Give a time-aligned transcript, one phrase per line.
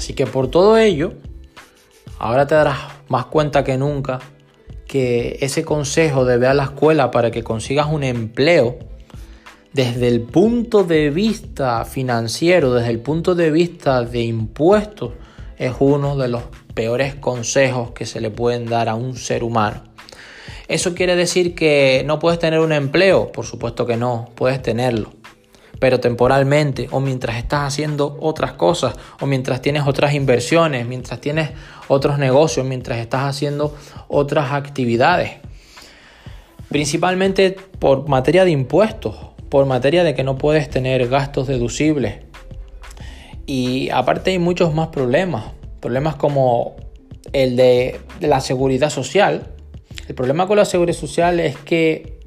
[0.00, 1.12] Así que por todo ello,
[2.18, 4.18] ahora te darás más cuenta que nunca
[4.86, 8.78] que ese consejo de ver a la escuela para que consigas un empleo,
[9.74, 15.12] desde el punto de vista financiero, desde el punto de vista de impuestos,
[15.58, 19.84] es uno de los peores consejos que se le pueden dar a un ser humano.
[20.66, 23.30] ¿Eso quiere decir que no puedes tener un empleo?
[23.32, 25.19] Por supuesto que no, puedes tenerlo.
[25.80, 31.50] Pero temporalmente o mientras estás haciendo otras cosas o mientras tienes otras inversiones, mientras tienes
[31.88, 33.74] otros negocios, mientras estás haciendo
[34.06, 35.32] otras actividades.
[36.68, 39.16] Principalmente por materia de impuestos,
[39.48, 42.20] por materia de que no puedes tener gastos deducibles.
[43.46, 45.46] Y aparte hay muchos más problemas.
[45.80, 46.76] Problemas como
[47.32, 49.48] el de la seguridad social.
[50.06, 52.19] El problema con la seguridad social es que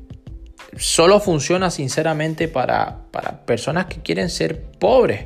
[0.78, 3.00] solo funciona sinceramente para,
[3.46, 5.26] personas que quieren ser pobres.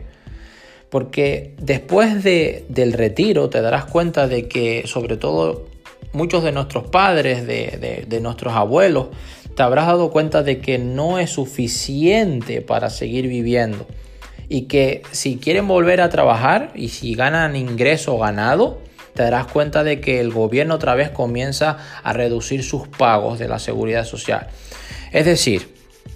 [0.89, 5.67] Porque después del retiro te darás cuenta de que sobre todo
[6.13, 9.07] muchos de nuestros padres, de, nuestros abuelos,
[9.55, 13.85] te habrás dado cuenta de que no es suficiente para seguir viviendo.
[14.49, 18.79] Y que si quieren volver a trabajar y si ganan ingreso ganado,
[19.13, 23.49] te darás cuenta de que el gobierno otra vez comienza a reducir sus pagos de
[23.49, 24.47] la seguridad social.
[25.11, 25.73] Es decir,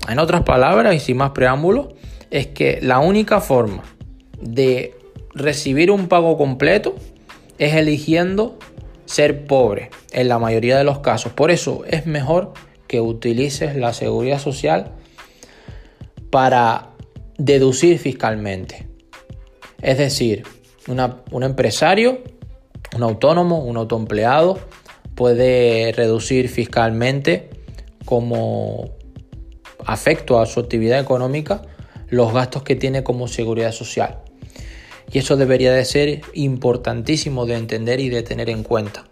[0.07, 1.87] en otras palabras y sin más preámbulos,
[2.29, 3.83] es que la única forma
[4.39, 4.95] de
[5.33, 6.95] recibir un pago completo
[7.57, 8.57] es eligiendo
[9.05, 11.33] ser pobre en la mayoría de los casos.
[11.33, 12.53] Por eso es mejor
[12.87, 14.91] que utilices la seguridad social
[16.29, 16.89] para
[17.37, 18.87] deducir fiscalmente.
[19.81, 20.43] Es decir,
[20.87, 22.21] un empresario,
[22.95, 24.59] un autónomo, un autoempleado
[25.15, 27.50] puede reducir fiscalmente
[28.05, 28.89] como
[29.85, 31.63] afecto a su actividad económica
[32.09, 34.19] los gastos que tiene como seguridad social.
[35.11, 39.05] Y eso debería de ser importantísimo de entender y de tener en cuenta.